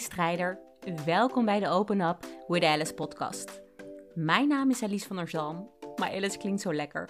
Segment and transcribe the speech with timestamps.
[0.00, 0.58] Strijder,
[1.04, 3.62] welkom bij de Open Up with Alice podcast.
[4.14, 7.08] Mijn naam is Alice van der Zalm, maar Alice klinkt zo lekker.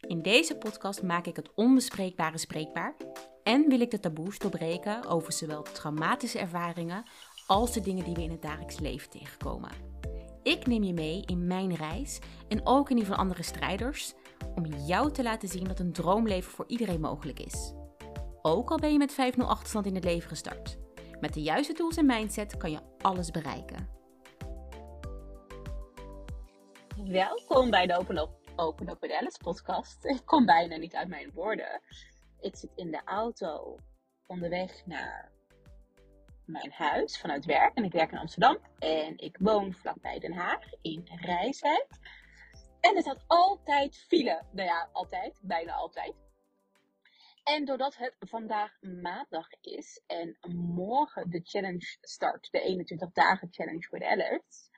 [0.00, 2.96] In deze podcast maak ik het onbespreekbare spreekbaar
[3.42, 7.04] en wil ik de taboes doorbreken over zowel traumatische ervaringen
[7.46, 9.70] als de dingen die we in het dagelijks leven tegenkomen.
[10.42, 12.18] Ik neem je mee in mijn reis
[12.48, 14.14] en ook in die van andere strijders
[14.54, 17.72] om jou te laten zien dat een droomleven voor iedereen mogelijk is.
[18.42, 20.80] Ook al ben je met 5-0 achterstand in het leven gestart.
[21.22, 23.88] Met de juiste tools en mindset kan je alles bereiken.
[27.04, 30.04] Welkom bij de Open Up, Open Up with podcast.
[30.16, 31.80] Ik kom bijna niet uit mijn woorden.
[32.40, 33.76] Ik zit in de auto
[34.26, 35.32] onderweg naar
[36.44, 37.74] mijn huis vanuit werk.
[37.74, 38.58] En ik werk in Amsterdam.
[38.78, 41.86] En ik woon vlakbij Den Haag in Rijswijk.
[42.80, 44.42] En er staat altijd file.
[44.52, 45.38] Nou ja, altijd.
[45.42, 46.21] Bijna altijd.
[47.42, 50.36] En doordat het vandaag maandag is en
[50.74, 54.70] morgen de challenge start, de 21 dagen challenge with Alice,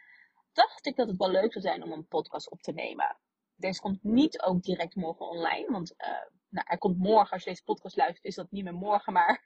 [0.52, 3.16] dacht ik dat het wel leuk zou zijn om een podcast op te nemen.
[3.54, 6.08] Deze komt niet ook direct morgen online, want uh,
[6.48, 9.44] nou, hij komt morgen, als je deze podcast luistert, is dat niet meer morgen, maar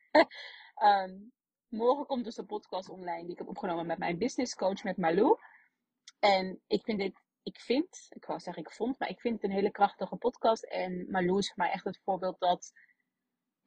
[0.82, 1.32] um,
[1.82, 4.96] morgen komt dus de podcast online die ik heb opgenomen met mijn business coach, met
[4.96, 5.38] Malou.
[6.18, 9.44] En ik vind dit, ik vind, ik wou zeggen ik vond, maar ik vind het
[9.44, 10.64] een hele krachtige podcast.
[10.64, 12.72] En Malou is voor mij echt het voorbeeld dat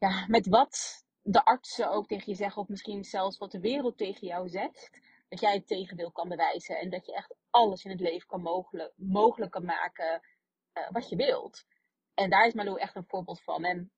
[0.01, 3.97] ja, met wat de artsen ook tegen je zeggen, of misschien zelfs wat de wereld
[3.97, 4.99] tegen jou zegt,
[5.29, 6.79] dat jij het tegendeel kan bewijzen.
[6.79, 10.21] En dat je echt alles in het leven kan mogelijk, mogelijk kan maken
[10.73, 11.65] uh, wat je wilt.
[12.13, 13.63] En daar is Malou echt een voorbeeld van.
[13.63, 13.91] En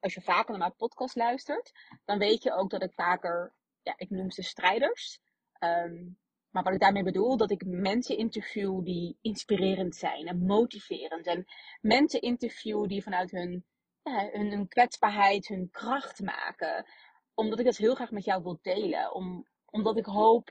[0.00, 1.72] als je vaker naar mijn podcast luistert,
[2.04, 5.20] dan weet je ook dat ik vaker, ja, ik noem ze strijders.
[5.60, 6.18] Um,
[6.50, 11.26] maar wat ik daarmee bedoel, dat ik mensen interview die inspirerend zijn en motiverend.
[11.26, 11.46] En
[11.80, 13.64] mensen interview die vanuit hun
[14.04, 16.86] ja, hun, kwetsbaarheid, hun kracht maken.
[17.34, 19.14] Omdat ik dat heel graag met jou wil delen.
[19.14, 20.50] Om, omdat ik hoop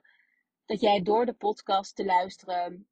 [0.65, 2.87] dat jij door de podcast te luisteren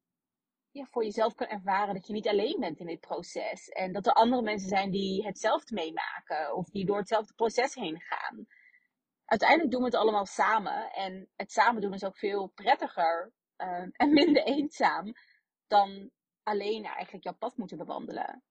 [0.70, 3.68] ja, voor jezelf kan ervaren dat je niet alleen bent in dit proces.
[3.68, 8.00] En dat er andere mensen zijn die hetzelfde meemaken of die door hetzelfde proces heen
[8.00, 8.46] gaan.
[9.24, 10.92] Uiteindelijk doen we het allemaal samen.
[10.92, 15.12] En het samen doen is ook veel prettiger uh, en minder eenzaam
[15.66, 16.10] dan
[16.42, 18.42] alleen eigenlijk jouw pad moeten bewandelen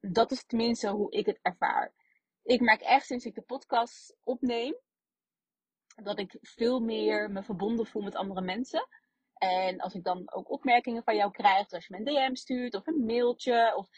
[0.00, 1.92] dat is tenminste hoe ik het ervaar.
[2.42, 4.76] Ik merk echt sinds ik de podcast opneem,
[6.02, 8.88] dat ik veel meer me verbonden voel met andere mensen.
[9.34, 12.74] En als ik dan ook opmerkingen van jou krijg, als je me een DM stuurt
[12.74, 13.88] of een mailtje, of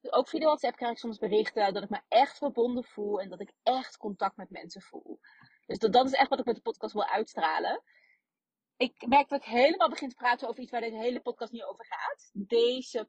[0.00, 3.40] ook via WhatsApp krijg ik soms berichten, dat ik me echt verbonden voel en dat
[3.40, 5.20] ik echt contact met mensen voel.
[5.66, 7.82] Dus dat, dat is echt wat ik met de podcast wil uitstralen.
[8.76, 11.64] Ik merk dat ik helemaal begin te praten over iets waar deze hele podcast niet
[11.64, 12.30] over gaat.
[12.32, 13.08] Deze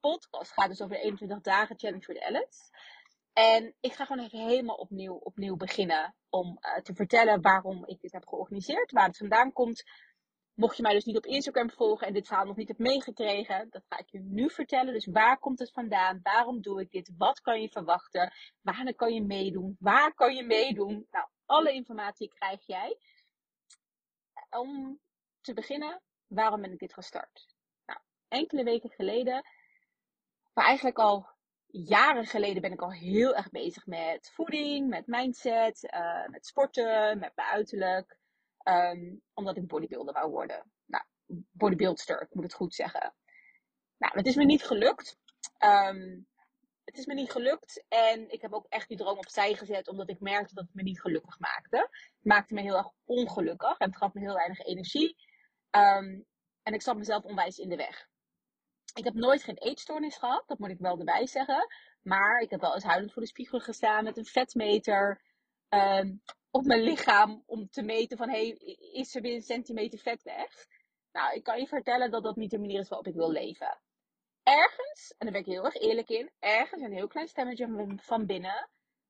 [0.00, 2.70] podcast gaat dus over de 21 dagen challenge voor de Alice.
[3.32, 8.00] En ik ga gewoon even helemaal opnieuw, opnieuw beginnen om uh, te vertellen waarom ik
[8.00, 9.82] dit heb georganiseerd, waar het vandaan komt.
[10.54, 13.66] Mocht je mij dus niet op Instagram volgen en dit verhaal nog niet hebt meegekregen,
[13.70, 14.92] dat ga ik je nu vertellen.
[14.92, 16.20] Dus waar komt het vandaan?
[16.22, 17.12] Waarom doe ik dit?
[17.16, 18.32] Wat kan je verwachten?
[18.60, 19.76] Wanneer kan je meedoen?
[19.78, 21.06] Waar kan je meedoen?
[21.10, 22.98] Nou, alle informatie krijg jij.
[24.50, 25.00] Om
[25.40, 27.46] te beginnen, waarom ben ik dit gestart?
[27.86, 29.44] Nou, enkele weken geleden
[30.58, 31.28] maar eigenlijk al
[31.66, 37.18] jaren geleden ben ik al heel erg bezig met voeding, met mindset, uh, met sporten,
[37.18, 38.18] met mijn uiterlijk.
[38.64, 40.72] Um, omdat ik bodybuilder wou worden.
[40.84, 41.04] Nou,
[41.50, 43.14] bodybuildster, ik moet het goed zeggen.
[43.98, 45.18] Nou, het is me niet gelukt.
[45.64, 46.28] Um,
[46.84, 47.84] het is me niet gelukt.
[47.88, 50.82] En ik heb ook echt die droom opzij gezet, omdat ik merkte dat het me
[50.82, 51.76] niet gelukkig maakte.
[52.16, 55.16] Het maakte me heel erg ongelukkig en het gaf me heel weinig energie.
[55.70, 56.26] Um,
[56.62, 58.07] en ik zat mezelf onwijs in de weg.
[58.94, 61.66] Ik heb nooit geen eetstoornis gehad, dat moet ik wel erbij zeggen.
[62.02, 65.20] Maar ik heb wel eens huilend voor de spiegel gestaan met een vetmeter
[65.68, 67.42] um, op mijn lichaam.
[67.46, 68.48] Om te meten van, hey,
[68.92, 70.66] is er weer een centimeter vet weg?
[71.12, 73.80] Nou, ik kan je vertellen dat dat niet de manier is waarop ik wil leven.
[74.42, 78.26] Ergens, en daar ben ik heel erg eerlijk in, ergens een heel klein stemmetje van
[78.26, 78.68] binnen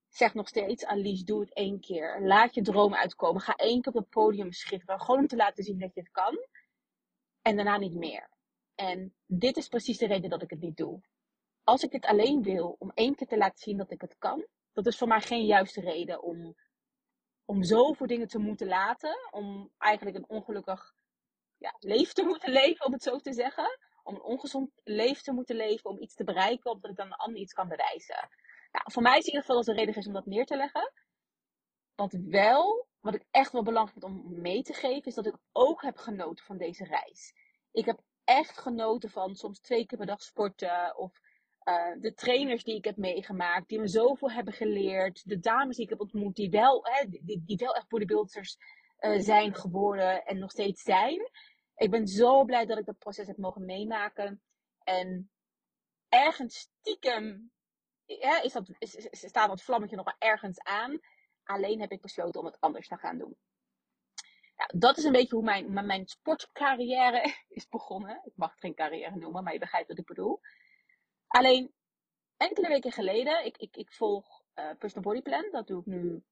[0.08, 2.20] zegt nog steeds, Alice, doe het één keer.
[2.20, 3.42] Laat je droom uitkomen.
[3.42, 5.00] Ga één keer op het podium schitteren.
[5.00, 6.46] Gewoon om te laten zien dat je het kan.
[7.42, 8.30] En daarna niet meer.
[8.78, 11.00] En dit is precies de reden dat ik het niet doe.
[11.64, 14.46] Als ik dit alleen wil om één keer te laten zien dat ik het kan,
[14.72, 16.56] dat is voor mij geen juiste reden om,
[17.44, 19.28] om zoveel dingen te moeten laten.
[19.30, 20.94] Om eigenlijk een ongelukkig
[21.56, 23.78] ja, leven te moeten leven, om het zo te zeggen.
[24.02, 27.12] Om een ongezond leven te moeten leven, om iets te bereiken, omdat ik dan een
[27.12, 28.28] ander iets kan bewijzen.
[28.70, 30.92] Voor mij is in ieder geval als de reden is om dat neer te leggen.
[31.94, 35.36] Wat wel, wat ik echt wel belangrijk vind om mee te geven, is dat ik
[35.52, 37.32] ook heb genoten van deze reis.
[37.72, 40.96] Ik heb echt genoten van soms twee keer per dag sporten.
[40.96, 41.20] Of
[41.64, 45.28] uh, de trainers die ik heb meegemaakt, die me zoveel hebben geleerd.
[45.28, 48.56] De dames die ik heb ontmoet, die wel, hè, die, die wel echt bodybuilders
[48.96, 51.30] eh, zijn geworden en nog steeds zijn.
[51.76, 54.42] Ik ben zo blij dat ik dat proces heb mogen meemaken.
[54.84, 55.30] En
[56.08, 57.50] ergens stiekem
[58.04, 61.00] ja, is dat, is, staat dat vlammetje nog ergens aan.
[61.44, 63.36] Alleen heb ik besloten om het anders te gaan doen.
[64.66, 68.20] Dat is een beetje hoe mijn, mijn sportcarrière is begonnen.
[68.24, 70.40] Ik mag het geen carrière noemen, maar je begrijpt wat ik bedoel.
[71.26, 71.72] Alleen
[72.36, 75.48] enkele weken geleden, ik, ik, ik volg uh, Personal Body Plan.
[75.50, 76.22] Dat doe ik nu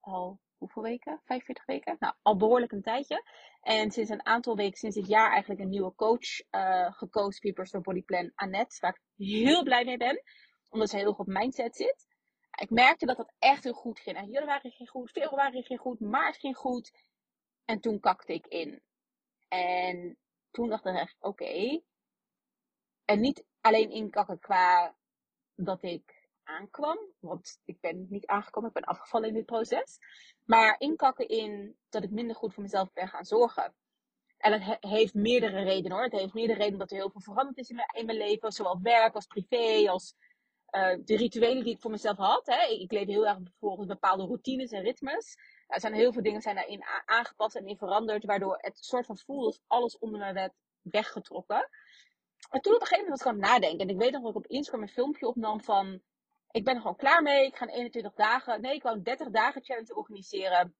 [0.00, 1.20] al hoeveel weken?
[1.24, 1.96] 45 weken?
[1.98, 3.24] Nou, al behoorlijk een tijdje.
[3.60, 7.52] En sinds een aantal weken, sinds dit jaar eigenlijk een nieuwe coach uh, gekozen via
[7.52, 8.76] Personal Body Plan, Annette.
[8.80, 10.22] Waar ik heel blij mee ben.
[10.68, 12.06] Omdat ze heel goed op mindset zit.
[12.60, 14.16] Ik merkte dat dat echt heel goed ging.
[14.16, 16.92] En januari ging goed, februari ging goed, maart ging goed.
[17.70, 18.82] En toen kakte ik in.
[19.48, 20.18] En
[20.50, 21.80] toen dacht ik echt, oké.
[23.04, 24.94] En niet alleen inkakken qua
[25.54, 26.98] dat ik aankwam.
[27.18, 29.98] Want ik ben niet aangekomen, ik ben afgevallen in dit proces.
[30.44, 33.74] Maar inkakken in dat ik minder goed voor mezelf ben gaan zorgen.
[34.36, 36.04] En dat heeft meerdere redenen hoor.
[36.04, 38.52] Het heeft meerdere redenen dat er heel veel veranderd is in mijn, leven.
[38.52, 40.14] Zowel werk als privé, als
[40.70, 42.46] uh, de rituelen die ik voor mezelf had.
[42.46, 42.66] Hè.
[42.66, 45.36] Ik, leef heel erg volgens bepaalde routines en ritmes.
[45.70, 48.24] Er zijn heel veel dingen zijn daarin aangepast en in veranderd.
[48.24, 50.52] Waardoor het soort van voelde als alles onder mij werd
[50.82, 51.68] weggetrokken.
[52.50, 53.78] En toen op een gegeven moment was ik aan nadenken.
[53.78, 56.00] En ik weet nog dat ik op Instagram een filmpje opnam van...
[56.50, 57.46] Ik ben er gewoon klaar mee.
[57.46, 58.60] Ik ga 21 dagen...
[58.60, 60.74] Nee, ik wou een 30 dagen challenge organiseren.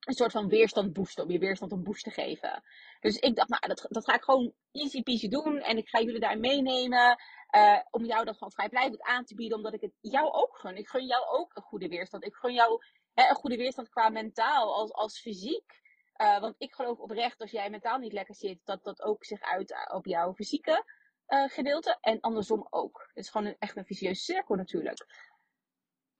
[0.00, 1.24] Een soort van weerstand boosten.
[1.24, 2.62] Om je weerstand een boost te geven.
[3.00, 5.58] Dus ik dacht, nou, dat, dat ga ik gewoon easy peasy doen.
[5.58, 7.18] En ik ga jullie daar meenemen.
[7.56, 9.56] Uh, om jou dat gewoon vrijblijvend aan te bieden.
[9.56, 10.76] Omdat ik het jou ook gun.
[10.76, 12.24] Ik gun jou ook een goede weerstand.
[12.24, 12.82] Ik gun jou
[13.24, 15.80] een goede weerstand qua mentaal als, als fysiek.
[16.16, 19.40] Uh, want ik geloof oprecht, als jij mentaal niet lekker zit, dat dat ook zich
[19.40, 20.84] uit op jouw fysieke
[21.28, 21.98] uh, gedeelte.
[22.00, 23.04] En andersom ook.
[23.14, 25.06] Het is gewoon een, echt een vicieuze cirkel natuurlijk.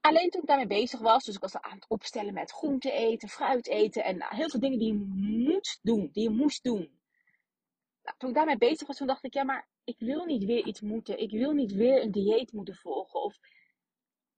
[0.00, 3.28] Alleen toen ik daarmee bezig was, dus ik was aan het opstellen met groente eten,
[3.28, 5.06] fruit eten en nou, heel veel dingen die je
[5.48, 7.00] moet doen, die je moest doen.
[8.02, 10.64] Nou, toen ik daarmee bezig was, toen dacht ik, ja, maar ik wil niet weer
[10.64, 11.18] iets moeten.
[11.18, 13.20] Ik wil niet weer een dieet moeten volgen.
[13.20, 13.38] Of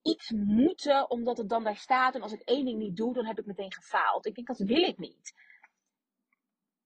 [0.03, 2.15] iets moeten omdat het dan daar staat.
[2.15, 4.27] En als ik één ding niet doe, dan heb ik meteen gefaald.
[4.27, 5.35] Ik denk, dat wil ik niet.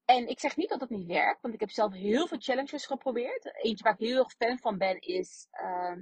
[0.05, 2.87] En ik zeg niet dat dat niet werkt, want ik heb zelf heel veel challenges
[2.87, 3.55] geprobeerd.
[3.63, 5.97] Eentje waar ik heel erg fan van ben is uh,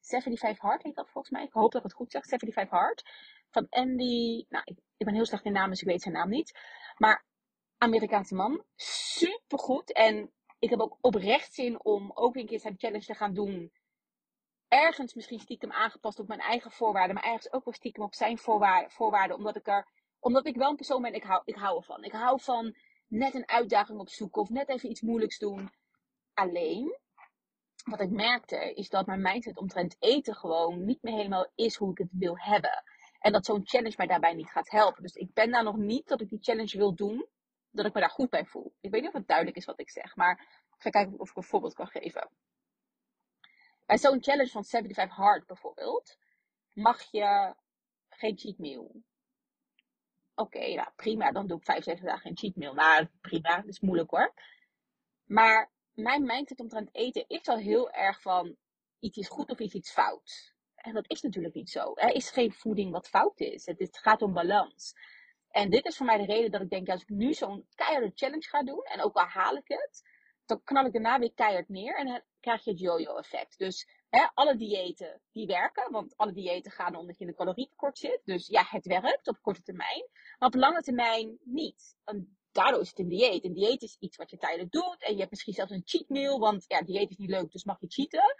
[0.00, 1.44] 75 Hard, heet dat volgens mij.
[1.44, 3.02] Ik hoop dat ik het goed zeg, 75 Hard.
[3.50, 6.28] Van Andy, nou, ik, ik ben heel slecht in namen, dus ik weet zijn naam
[6.28, 6.58] niet.
[6.96, 7.24] Maar
[7.78, 9.92] Amerikaanse man, super goed.
[9.92, 13.72] En ik heb ook oprecht zin om ook een keer zijn challenge te gaan doen.
[14.68, 18.38] Ergens misschien stiekem aangepast op mijn eigen voorwaarden, maar ergens ook wel stiekem op zijn
[18.38, 19.86] voorwaarden, voorwaarden omdat ik er,
[20.20, 22.04] omdat ik wel een persoon ben, ik hou, ik hou ervan.
[22.04, 22.76] Ik hou van
[23.06, 25.70] net een uitdaging opzoeken of net even iets moeilijks doen.
[26.34, 26.98] Alleen,
[27.84, 31.90] wat ik merkte, is dat mijn mindset omtrent eten gewoon niet meer helemaal is hoe
[31.90, 32.82] ik het wil hebben.
[33.18, 35.02] En dat zo'n challenge mij daarbij niet gaat helpen.
[35.02, 37.26] Dus ik ben daar nog niet dat ik die challenge wil doen,
[37.70, 38.74] dat ik me daar goed bij voel.
[38.80, 40.40] Ik weet niet of het duidelijk is wat ik zeg, maar
[40.76, 42.30] ik ga kijken of ik een voorbeeld kan geven.
[43.88, 46.18] Bij zo'n challenge van 75 Hard bijvoorbeeld,
[46.72, 47.54] mag je
[48.08, 49.02] geen cheat meal
[50.38, 52.74] oké, okay, nou prima, dan doe ik 75 dagen geen cheat meal.
[52.74, 54.34] Nou, prima, dat is moeilijk hoor.
[55.24, 58.56] Maar mijn mindset omtrent eten is al heel erg van
[58.98, 60.54] iets is goed of iets is fout.
[60.74, 61.94] En dat is natuurlijk niet zo.
[61.94, 63.66] Er is geen voeding wat fout is.
[63.66, 64.94] Het, gaat om balans.
[65.48, 68.12] En dit is voor mij de reden dat ik denk, als ik nu zo'n keiharde
[68.14, 70.02] challenge ga doen, en ook al haal ik het,
[70.48, 73.58] dan knal ik daarna weer keihard neer en dan krijg je het yo-yo effect.
[73.58, 77.98] Dus hè, alle diëten die werken, want alle diëten gaan omdat je in een calorietekort
[77.98, 78.20] zit.
[78.24, 81.96] Dus ja, het werkt op korte termijn, maar op lange termijn niet.
[82.04, 83.44] En daardoor is het een dieet.
[83.44, 86.08] Een dieet is iets wat je tijdelijk doet en je hebt misschien zelfs een cheat
[86.08, 88.34] meal, want ja, dieet is niet leuk, dus mag je cheaten.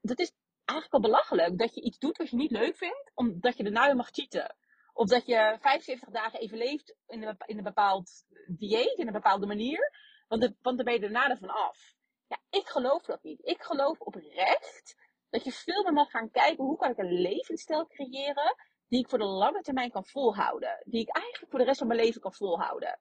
[0.00, 0.32] Dat is
[0.64, 3.86] eigenlijk al belachelijk, dat je iets doet wat je niet leuk vindt, omdat je daarna
[3.86, 4.56] weer mag cheaten.
[4.92, 9.90] Of dat je 75 dagen even leeft in een bepaald dieet, in een bepaalde manier.
[10.26, 11.94] Want, de, dan ben je daarna ervan af.
[12.26, 13.40] Ja, ik geloof dat niet.
[13.46, 14.96] Ik geloof oprecht
[15.30, 18.56] dat je veel meer mag gaan kijken hoe kan ik een levensstijl creëren
[18.88, 20.82] die ik voor de lange termijn kan volhouden.
[20.84, 23.00] Die ik eigenlijk voor de rest van mijn leven kan volhouden.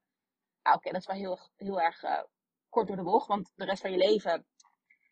[0.62, 2.22] Ah, Oké, dat is wel heel, heel erg uh,
[2.70, 4.46] kort door de bocht, want de rest van je leven.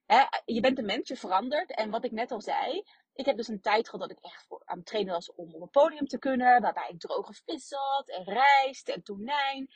[0.06, 1.76] Hè, je bent een mens, je verandert.
[1.76, 4.46] En wat ik net al zei, ik heb dus een tijd gehad dat ik echt
[4.66, 6.62] aan het trainen was om op een podium te kunnen.
[6.62, 9.70] Waarbij ik droge vis had en rijst en tonijn.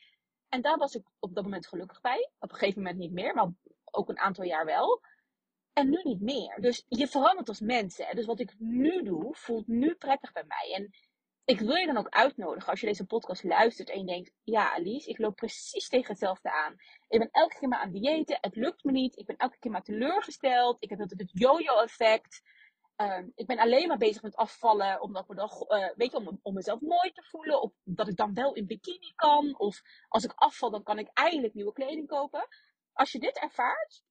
[0.50, 2.30] En daar was ik op dat moment gelukkig bij.
[2.40, 3.52] Op een gegeven moment niet meer, maar
[3.92, 5.02] ook een aantal jaar wel.
[5.74, 6.62] En nu niet meer.
[6.62, 7.98] Dus je verandert als mens.
[7.98, 8.14] Hè?
[8.14, 10.74] Dus wat ik nu doe, voelt nu prettig bij mij.
[10.74, 10.94] En
[11.46, 14.74] ik wil je dan ook uitnodigen als je deze podcast luistert en je denkt: Ja,
[14.74, 16.75] Alice, ik loop precies tegen hetzelfde aan.
[17.08, 19.18] Ik ben elke keer maar aan diëten, het lukt me niet.
[19.18, 20.78] Ik ben elke keer maar teleurgesteld.
[20.80, 22.42] Ik heb altijd het yo-yo-effect.
[22.96, 26.54] Ehm, ik ben alleen maar bezig met afvallen, omdat dan, uh, weet je, om, om
[26.54, 27.62] mezelf mooi te voelen.
[27.62, 29.60] Of dat ik dan wel in bikini kan.
[29.60, 32.48] Of als ik afval, dan kan ik eindelijk nieuwe kleding kopen.
[32.94, 34.04] Als je dit ervaart,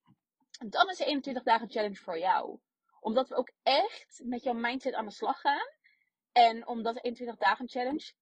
[0.67, 2.59] dan is de 21 dagen challenge voor jou.
[3.01, 5.69] Omdat we ook echt met jouw mindset aan de slag gaan.
[6.33, 8.13] En omdat de 21 dagen challenge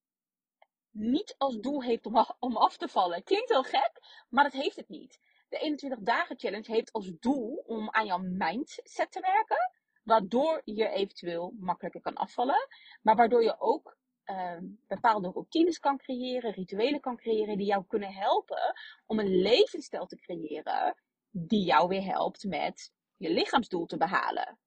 [0.90, 3.22] niet als doel heeft om, om af te vallen.
[3.22, 5.20] Klinkt heel gek, maar dat heeft het niet.
[5.48, 9.81] De 21 dagen challenge heeft als doel om aan jouw mindset te werken.
[10.02, 12.68] Waardoor je eventueel makkelijker kan afvallen.
[13.02, 18.12] Maar waardoor je ook uh, bepaalde routines kan creëren, rituelen kan creëren die jou kunnen
[18.12, 18.74] helpen
[19.06, 20.96] om een levensstijl te creëren
[21.30, 24.58] die jou weer helpt met je lichaamsdoel te behalen.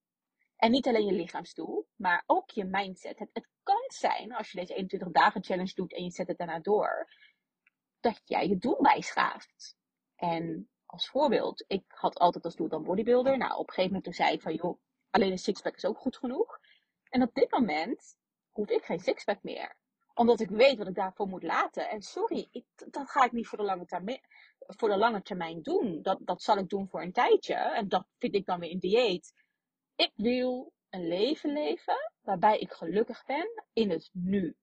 [0.56, 3.20] En niet alleen je lichaamsdoel, maar ook je mindset.
[3.20, 6.38] Het, het kan zijn, als je deze 21 dagen challenge doet en je zet het
[6.38, 7.12] daarna door,
[8.00, 9.76] dat jij je doel bijschaaft.
[10.16, 13.38] En als voorbeeld, ik had altijd als doel dan bodybuilder.
[13.38, 14.80] Nou, op een gegeven moment toen zei ik van, joh,
[15.16, 16.60] alleen een sixpack is ook goed genoeg.
[17.10, 18.18] En op dit moment
[18.52, 19.76] hoef ik geen sixpack meer.
[20.14, 21.90] Omdat ik weet wat ik daarvoor moet laten.
[21.90, 24.22] En sorry, ik, dat ga ik niet voor de lange termijn,
[24.60, 26.02] voor de lange termijn doen.
[26.02, 27.54] Dat, dat zal ik doen voor een tijdje.
[27.54, 29.34] En dat vind ik dan weer in dieet.
[29.96, 34.56] Ik wil een leven leven waarbij ik gelukkig ben in het nu.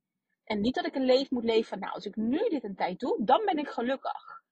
[0.44, 2.76] En niet dat ik een leven moet leven van, nou, als ik nu dit een
[2.76, 4.42] tijd doe, dan ben ik gelukkig.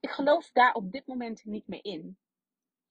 [0.00, 2.18] Ik geloof daar op dit moment niet meer in.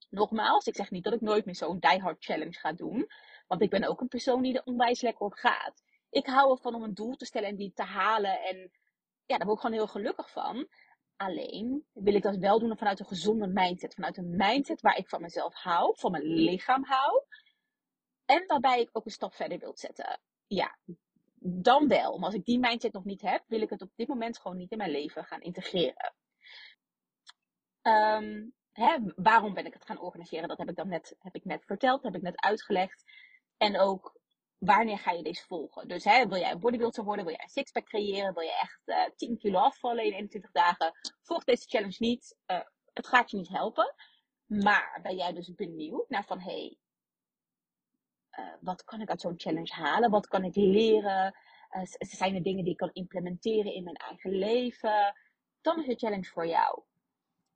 [0.08, 3.06] Nogmaals, ik zeg niet dat ik nooit meer zo'n diehard challenge ga doen.
[3.46, 5.82] Want ik ben ook een persoon die er onwijs lekker op gaat.
[6.10, 8.40] Ik hou ervan om een doel te stellen en die te halen.
[8.40, 8.70] En
[9.26, 10.68] ja, daar word ik gewoon heel gelukkig van.
[11.16, 13.94] Alleen wil ik dat wel doen vanuit een gezonde mindset.
[13.94, 17.24] Vanuit een mindset waar ik van mezelf hou, van mijn lichaam hou.
[18.24, 20.20] En waarbij ik ook een stap verder wil zetten.
[20.46, 20.78] Ja,
[21.40, 22.16] dan wel.
[22.16, 24.56] Maar als ik die mindset nog niet heb, wil ik het op dit moment gewoon
[24.56, 26.14] niet in mijn leven gaan integreren.
[27.82, 28.46] Ehm,
[28.78, 30.48] hè, waarom ben ik het gaan organiseren?
[30.48, 33.04] Dat heb ik dan net, heb ik net verteld, heb ik net uitgelegd.
[33.56, 34.18] En ook
[34.58, 35.88] wanneer ga je deze volgen?
[35.88, 37.24] Dus hè, wil jij een bodybuilder worden?
[37.24, 38.34] Wil jij een sixpack creëren?
[38.34, 40.92] Wil je echt uh, eh, 10 kilo afvallen in 21 dagen?
[41.22, 42.36] Volg deze challenge niet.
[42.46, 42.60] Uh,
[42.92, 43.94] het gaat je niet helpen.
[44.46, 46.76] Maar ben jij dus benieuwd naar van hey,
[48.38, 50.10] uh, wat kan ik uit zo'n challenge halen?
[50.10, 51.34] Wat kan ik leren?
[51.98, 55.14] zijn er dingen die ik kan implementeren in mijn eigen leven?
[55.60, 56.82] Dan is de challenge voor jou.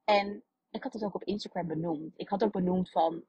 [0.04, 2.12] En ik had het ook op Instagram benoemd.
[2.16, 3.24] Ik had ook benoemd van,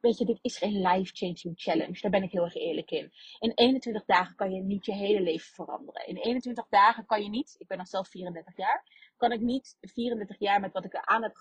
[0.00, 2.00] weet je, dit is geen life-changing challenge.
[2.00, 3.12] Daar ben ik heel erg eerlijk in.
[3.38, 6.06] In 21 dagen kan je niet je hele leven veranderen.
[6.06, 9.76] In 21 dagen kan je niet, ik ben nog zelf 34 jaar, kan ik niet
[9.80, 11.36] 34 jaar met wat ik aan heb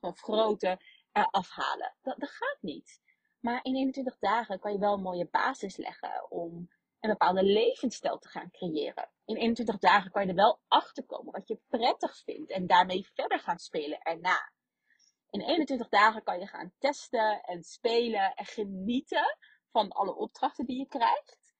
[0.00, 0.78] gefroten
[1.12, 1.94] eraf halen.
[2.02, 3.02] Dat, dat gaat niet.
[3.40, 6.68] Maar in 21 dagen kan je wel een mooie basis leggen om
[7.04, 9.10] een bepaalde levensstijl te gaan creëren.
[9.24, 13.06] In 21 dagen kan je er wel achter komen wat je prettig vindt en daarmee
[13.14, 14.52] verder gaan spelen erna.
[15.30, 19.36] In 21 dagen kan je gaan testen en spelen en genieten
[19.70, 21.54] van alle opdrachten die je krijgt.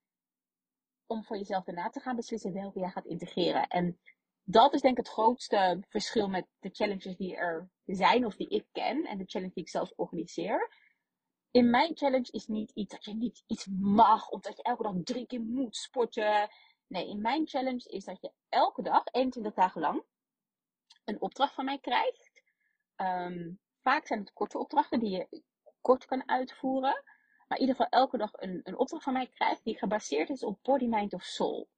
[1.07, 3.67] Om voor jezelf daarna te gaan beslissen welke jij gaat integreren.
[3.67, 4.01] En
[4.43, 8.49] dat is denk ik het grootste verschil met de challenges die er zijn of die
[8.49, 10.71] ik ken en de challenge die ik zelf organiseer
[11.55, 14.83] in mijn challenge is niet iets dat je niet iets mag of dat je elke
[14.83, 16.51] dag drie keer moet sporten.
[16.87, 20.05] Nee, in mijn challenge is dat je elke dag, 21 dagen lang,
[21.05, 22.43] een opdracht van mij krijgt.
[22.97, 23.51] Ehm,
[23.83, 25.43] vaak zijn het korte opdrachten die je
[25.81, 27.03] kort kan uitvoeren.
[27.49, 30.45] Maar in ieder geval elke dag een, een opdracht van mij krijgt die gebaseerd is
[30.45, 31.69] op body, mind of soul.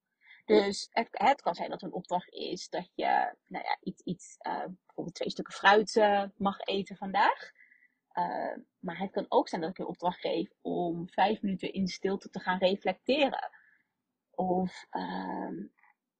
[0.45, 4.64] Dus het, kan zijn dat een opdracht is dat je nou ja, iets, iets uh,
[4.87, 7.52] bijvoorbeeld twee stukken fruit uh, mag eten vandaag.
[8.18, 11.87] Uh, maar het kan ook zijn dat ik een opdracht geef om vijf minuten in
[11.87, 13.50] stilte te gaan reflecteren.
[14.30, 15.66] Of uh,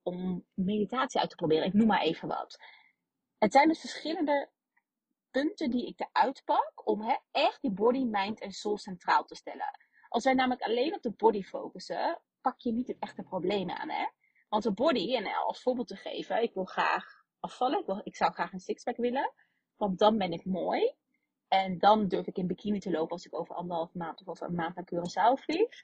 [0.03, 1.67] om meditatie uit te proberen.
[1.67, 2.59] Ik noem maar even wat.
[3.39, 4.51] Het zijn dus verschillende
[5.31, 9.35] punten die ik eruit pak om hè, echt die body, mind en soul centraal te
[9.35, 9.79] stellen.
[10.09, 13.91] Als wij namelijk alleen op de body focussen, pak je niet het echte probleem aan.
[13.91, 14.07] Hè?
[14.49, 17.81] Want de body, en als voorbeeld te geven, ik wil graag afvallen.
[17.81, 19.33] Ik, wil, ik zou graag een sixpack willen.
[19.77, 20.95] Want dan ben ik mooi.
[21.49, 24.47] En dan durf ik in bikini te lopen als ik over anderhalf maand of over
[24.47, 25.83] een maand naar Curaçao vlieg.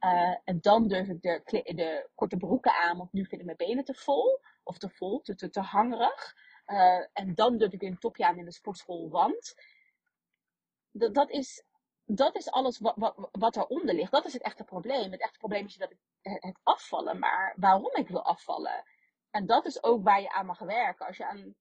[0.00, 1.40] Uh, en dan durf ik de,
[1.74, 4.40] de, korte broeken aan, want nu vind ik mijn benen te vol.
[4.62, 6.34] Of te vol, te, te, te hangerig.
[6.66, 9.54] Uh, en dan durf ik een topje aan in de sportschool, want
[10.90, 11.64] dat, dat, is,
[12.04, 14.12] dat is alles wat, wat, wat eronder ligt.
[14.12, 15.12] Dat is het echte probleem.
[15.12, 18.84] Het echte probleem is dat ik het afvallen, maar waarom ik wil afvallen.
[19.30, 21.06] En dat is ook waar je aan mag werken.
[21.06, 21.54] Als je aan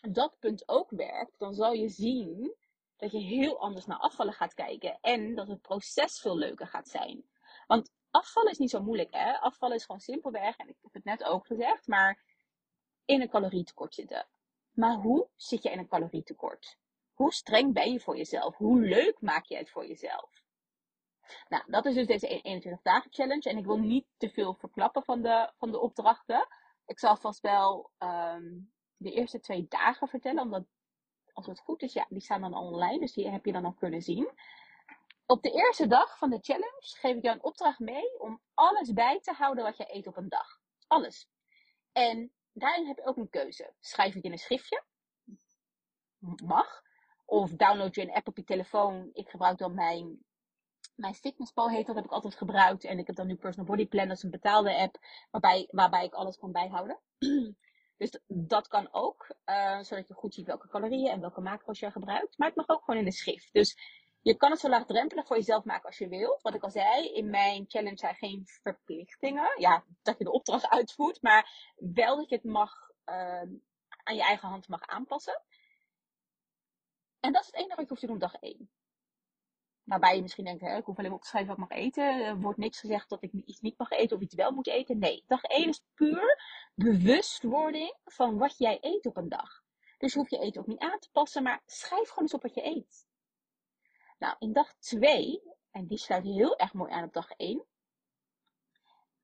[0.00, 2.56] dat punt ook werkt, dan zal je zien
[2.96, 4.98] dat je heel anders naar afvallen gaat kijken.
[5.00, 7.24] En dat het proces veel leuker gaat zijn.
[7.66, 9.38] Want afvallen is niet zo moeilijk, hè?
[9.38, 12.24] Afvallen is gewoon simpelweg, en ik heb het net ook gezegd, maar
[13.04, 14.26] in een calorietekort zitten.
[14.72, 16.78] Maar hoe zit je in een calorietekort?
[17.14, 18.56] Hoe streng ben je voor jezelf?
[18.56, 20.44] Hoe leuk maak je het voor jezelf?
[21.48, 23.50] Nou, dat is dus deze 21 dagen challenge.
[23.50, 26.48] En ik wil niet te veel verklappen van de, van de opdrachten.
[26.86, 28.58] Ik zal vast wel ehm,
[28.96, 30.42] de eerste twee dagen vertellen.
[30.42, 30.64] Omdat
[31.36, 32.98] als het goed is, ja, die staan dan online.
[32.98, 34.30] Dus die heb je dan al kunnen zien.
[35.26, 38.92] Op de eerste dag van de challenge geef ik jou een opdracht mee om alles
[38.92, 40.60] bij te houden wat je eet op een dag.
[40.86, 41.28] Alles.
[41.92, 43.74] En daarin heb je ook een keuze.
[43.80, 44.84] Schrijf het in een schriftje.
[46.44, 46.82] Mag.
[47.24, 49.10] Of download je een app op je telefoon.
[49.12, 50.24] Ik gebruik dan mijn,
[50.94, 52.84] mijn Fitnesspal heet dat, heb ik altijd gebruikt.
[52.84, 54.98] En ik heb dan nu Personal Body Plan, dat is een betaalde app.
[55.30, 57.00] Waarbij, waarbij ik alles kan bijhouden.
[57.96, 59.34] dus dat kan ook.
[59.46, 62.38] Uh, zodat je goed ziet welke calorieën en welke macro's je gebruikt.
[62.38, 63.52] Maar het mag ook gewoon in de schrift.
[63.52, 63.76] Dus
[64.20, 66.42] je kan het zo laagdrempelig voor jezelf maken als je wilt.
[66.42, 69.60] Wat ik al zei, in mijn challenge zijn geen verplichtingen.
[69.60, 73.42] Ja, dat je de opdracht uitvoert, maar wel dat je het mag, uh,
[74.02, 75.42] aan je eigen hand mag aanpassen.
[77.20, 78.70] En dat is het enige wat je hoeft te doen dag 1.
[79.86, 81.78] Waarbij je misschien denkt, hè, ik hoef alleen maar op te schrijven wat ik mag
[81.78, 82.24] eten.
[82.24, 84.98] Er wordt niks gezegd dat ik iets niet mag eten of iets wel moet eten.
[84.98, 86.40] Nee, dag 1 is puur
[86.74, 89.62] bewustwording van wat jij eet op een dag.
[89.98, 92.42] Dus je hoeft je eten ook niet aan te passen, maar schrijf gewoon eens op
[92.42, 93.06] wat je eet.
[94.18, 97.64] Nou, in dag 2, en die sluit heel erg mooi aan op dag 1,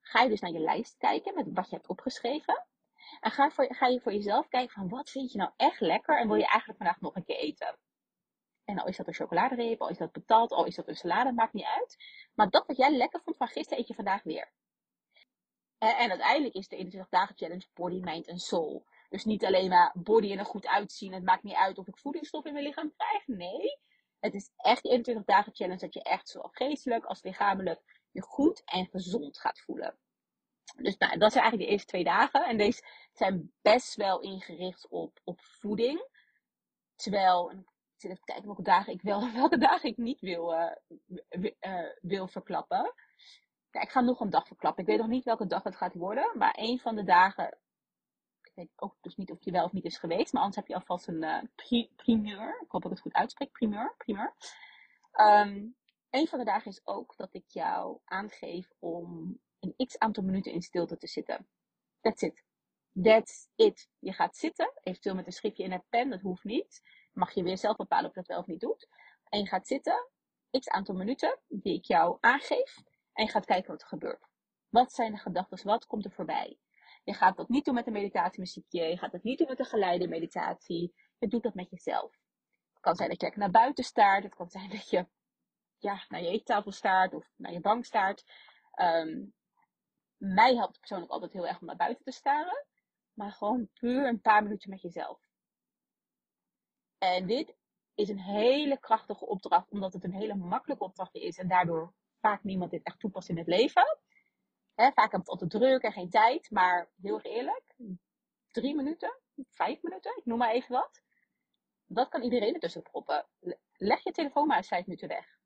[0.01, 2.67] ga je dus naar je lijst kijken met wat je hebt opgeschreven.
[3.21, 6.27] En ga, ga je voor jezelf kijken van wat vind je nou echt lekker en
[6.27, 7.77] wil je eigenlijk vandaag nog een keer eten.
[8.65, 11.33] En al is dat een chocoladereep, al is dat betaald, al is dat een salade,
[11.33, 11.97] maakt niet uit.
[12.35, 14.53] Maar dat wat jij lekker vond van gisteren, eet je vandaag weer.
[15.79, 18.87] En, en uiteindelijk is de 21 dagen challenge body, mind en soul.
[19.09, 21.13] Dus niet alleen maar body en er goed uitzien.
[21.13, 23.27] Het maakt niet uit of ik voedingsstof in mijn lichaam krijg.
[23.27, 23.79] Nee,
[24.21, 28.23] het is echt die 21 dagen challenge dat je echt zowel geestelijk als lichamelijk je
[28.23, 29.99] goed en gezond gaat voelen.
[30.77, 32.45] Dus nou, dat zijn eigenlijk de eerste twee dagen.
[32.45, 36.09] En deze zijn best wel ingericht op, op voeding.
[36.95, 37.72] Terwijl, ik
[38.11, 42.95] even kijken welke dagen ik wel en welke dagen ik niet wil, uh, wil verklappen.
[43.71, 44.83] Ja, ik ga nog een dag verklappen.
[44.83, 46.39] Ik weet nog niet welke dag het gaat worden.
[46.39, 47.59] Maar een van de dagen
[48.43, 50.33] ik weet ook dus niet of je wel of niet is geweest.
[50.33, 52.61] Maar anders heb je alvast een uh, primeur.
[52.61, 53.53] Ik hoop dat ik het goed uitspreek.
[53.53, 53.95] Primeur.
[53.97, 54.35] primeur.
[55.13, 55.77] Um,
[56.11, 60.53] een van de dagen is ook dat ik jou aangeef om een x aantal minuten
[60.53, 61.49] in stilte te zitten.
[62.01, 62.45] That's it.
[63.03, 63.89] That's it.
[63.99, 66.83] Je gaat zitten, eventueel met een schriftje in een pen, dat hoeft niet.
[67.13, 68.89] Mag je weer zelf bepalen of je dat wel of niet doet.
[69.29, 70.09] En je gaat zitten,
[70.51, 72.77] x aantal minuten, die ik jou aangeef.
[73.13, 74.29] En je gaat kijken wat er gebeurt.
[74.69, 75.67] Wat zijn de gedachten?
[75.67, 76.59] Wat komt er voorbij?
[77.05, 78.83] Je gaat dat niet doen met een meditatiemuziekje.
[78.83, 80.95] Je gaat dat niet doen met een geleide meditatie.
[81.19, 82.11] Je doet dat met jezelf.
[82.73, 84.23] Het kan zijn dat je naar buiten staart.
[84.23, 85.07] Het kan zijn dat je
[85.79, 88.25] ja, naar je eettafel staart of naar je bank staart.
[88.81, 89.35] Um,
[90.17, 92.67] mij helpt persoonlijk altijd heel erg om naar buiten te staren.
[93.13, 95.22] Maar gewoon puur een paar minuten met jezelf.
[97.03, 97.55] En dit
[97.95, 102.43] is een hele krachtige opdracht, omdat het een hele makkelijke opdracht is en daardoor vaak
[102.43, 103.99] niemand dit echt toepast in het leven.
[104.75, 106.51] Vaak heb ik het altijd druk en geen tijd.
[106.51, 107.77] Maar heel eerlijk,
[108.51, 109.19] drie minuten,
[109.51, 111.03] vijf minuten, ik noem maar even wat.
[111.87, 113.27] Dat kan iedereen ertussen proppen.
[113.73, 115.39] Leg je telefoon maar eens vijf minuten weg.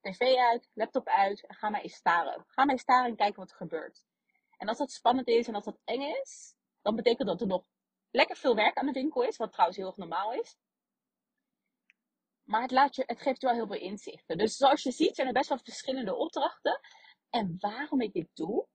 [0.00, 2.44] TV uit, laptop uit en ga maar eens staren.
[2.46, 4.04] Ga maar eens staren en kijken wat er gebeurt.
[4.56, 7.64] En als dat spannend is en als dat eng is, dan betekent dat er nog
[8.10, 9.36] lekker veel werk aan de winkel is.
[9.36, 10.56] Wat trouwens heel erg normaal is.
[12.48, 14.38] Maar het, laat je, het geeft je wel heel veel inzichten.
[14.38, 16.80] Dus zoals je ziet zijn er best wel verschillende opdrachten.
[17.30, 18.66] En waarom ik dit doe,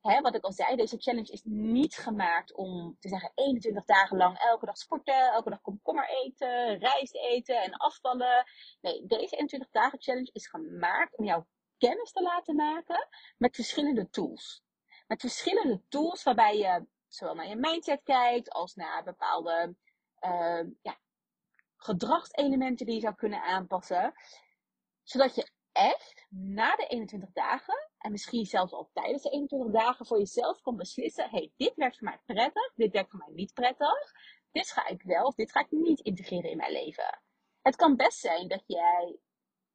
[0.00, 4.16] hè, wat ik al zei, deze challenge is niet gemaakt om te zeggen 21 dagen
[4.16, 8.44] lang elke dag sporten, elke dag komkommer eten, rijst eten en afvallen.
[8.80, 11.44] Nee, deze 21 dagen challenge is gemaakt om jou
[11.78, 14.62] kennis te laten maken met verschillende tools.
[15.06, 19.74] Met verschillende tools waarbij je zowel naar je mindset kijkt als naar bepaalde
[20.20, 20.98] uh, ja,
[21.78, 24.14] gedragselementen die je zou kunnen aanpassen.
[25.02, 30.06] Zodat je echt na de 21 dagen, en misschien zelfs al tijdens de 21 dagen,
[30.06, 33.52] voor jezelf kan beslissen: hey, dit werkt voor mij prettig, dit werkt voor mij niet
[33.52, 34.12] prettig.
[34.50, 37.22] Dit ga ik wel of dit ga ik niet integreren in mijn leven.
[37.62, 39.18] Het kan best zijn dat jij,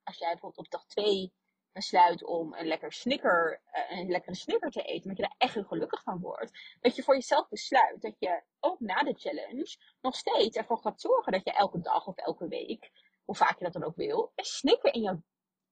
[0.03, 1.33] als jij bijvoorbeeld op dag 2
[1.73, 5.53] besluit om een lekker snicker, uh, een lekkere snicker te eten, dat je daar echt
[5.53, 6.77] heel gelukkig van wordt.
[6.81, 11.01] Dat je voor jezelf besluit dat je ook na de challenge nog steeds ervoor gaat
[11.01, 12.91] zorgen dat je elke dag of elke week,
[13.25, 15.23] hoe vaak je dat dan ook wil, een snicker in jouw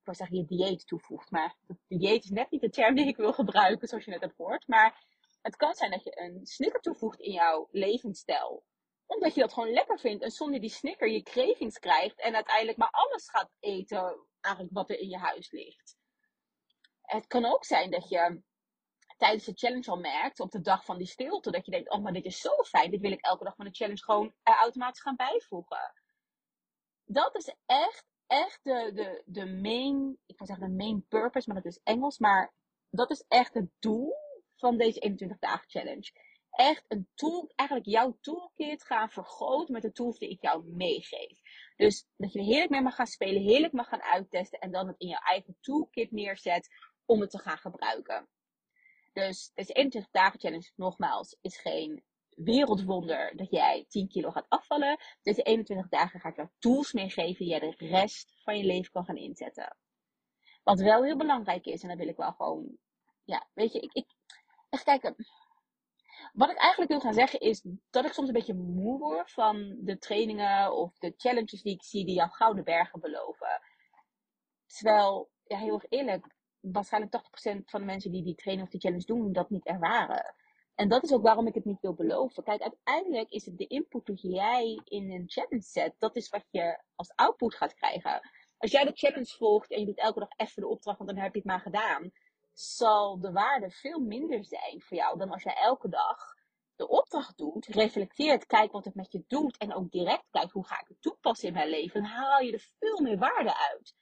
[0.02, 1.32] ik wou zeggen, je dieet toevoegt.
[1.32, 1.56] Maar
[1.88, 4.68] dieet is net niet de term die ik wil gebruiken, zoals je net hebt gehoord.
[4.68, 5.06] Maar
[5.42, 8.64] het kan zijn dat je een snicker toevoegt in jouw levensstijl.
[9.14, 10.24] Omdat je dat gewoon lekker vindt.
[10.24, 12.20] En zonder die snicker je cravings krijgt.
[12.20, 15.96] En uiteindelijk maar alles gaat eten, eigenlijk wat er in je huis ligt.
[17.02, 18.42] Het kan ook zijn dat je
[19.18, 22.04] tijdens de challenge al merkt, op de dag van die stilte, dat je denkt, oh
[22.04, 25.02] maar dit is zo fijn, dit wil ik elke dag van de challenge gewoon automatisch
[25.02, 25.94] gaan bijvoegen.
[27.06, 31.62] Dat is echt echt de, de, de main, ik wil zeggen de main purpose, maar
[31.62, 32.18] dat is Engels.
[32.18, 32.54] Maar
[32.90, 34.14] dat is echt het doel
[34.56, 36.12] van deze 21 dagen challenge.
[36.52, 41.42] Echt een tool, eigenlijk jouw toolkit gaan vergroten met de tools die ik jou meegeef.
[41.76, 44.88] Dus dat je er heerlijk mee mag gaan spelen, heerlijk mag gaan uittesten en dan
[44.88, 46.70] het in je eigen toolkit neerzet
[47.06, 48.30] om het te gaan gebruiken.
[49.14, 55.00] Dus deze 21 dagen challenge, nogmaals, is geen wereldwonder dat jij 10 kilo gaat afvallen.
[55.22, 58.92] Deze 21 dagen ga ik jou tools meegeven die jij de rest van je leven
[58.92, 59.78] kan gaan inzetten.
[60.64, 62.78] Wat wel heel belangrijk is, en dat wil ik wel gewoon,
[63.24, 64.06] ja, weet je, ik, ik
[64.70, 65.16] echt kijken.
[66.34, 69.78] Wat ik eigenlijk wil gaan zeggen is dat ik soms een beetje moe word van
[69.80, 73.62] de trainingen of de challenges die ik zie die jouw gouden bergen beloven.
[74.66, 76.28] Terwijl, ja, heel erg eerlijk,
[76.60, 80.36] waarschijnlijk 80% van de mensen die die training of die challenge doen, dat niet ervaren.
[80.76, 82.44] En dat is ook waarom ik het niet wil beloven.
[82.44, 86.46] Kijk, uiteindelijk is het de input die jij in een challenge zet, dat is wat
[86.50, 88.30] je als output gaat krijgen.
[88.58, 91.20] Als jij de challenge volgt en je doet elke dag even de opdracht, want dan
[91.20, 92.12] heb je het maar gedaan,
[92.54, 96.40] zal de waarde veel minder zijn voor jou dan als jij elke dag
[96.76, 100.68] de opdracht doet, reflecteert, kijkt wat het met je doet en ook direct kijkt hoe
[100.68, 103.96] ga ik het toepassen in mijn leven, dan haal je er veel meer waarde uit.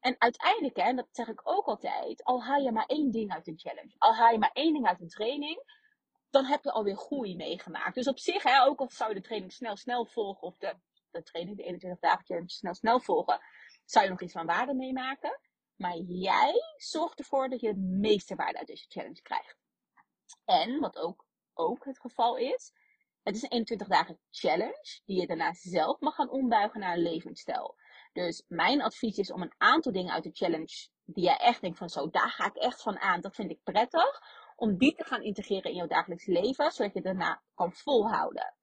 [0.00, 3.32] En uiteindelijk, hè, en dat zeg ik ook altijd, al haal je maar één ding
[3.32, 5.62] uit een challenge, al haal je maar één ding uit een training,
[6.30, 7.94] dan heb je alweer groei meegemaakt.
[7.94, 10.74] Dus op zich, hè, ook al zou je de training snel, snel volgen, of de,
[11.10, 13.40] de training, de 21 dagen challenge snel, snel volgen,
[13.84, 15.40] zou je nog iets van waarde meemaken.
[15.78, 19.56] Maar jij zorgt ervoor dat je het meeste waarde uit deze challenge krijgt.
[20.44, 22.72] En, wat ook, ook het geval is,
[23.22, 27.02] het is een 21 dagen challenge die je daarna zelf mag gaan ombuigen naar een
[27.02, 27.76] levensstijl.
[28.12, 31.78] Dus mijn advies is om een aantal dingen uit de challenge die jij echt denkt
[31.78, 34.20] van zo, daar ga ik echt van aan, dat vind ik prettig,
[34.56, 38.54] om die te gaan integreren in jouw dagelijks leven, zodat je daarna kan volhouden.